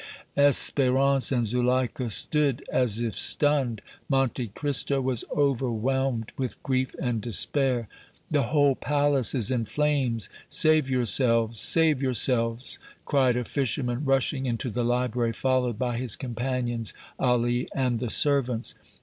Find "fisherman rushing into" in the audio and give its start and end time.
13.45-14.71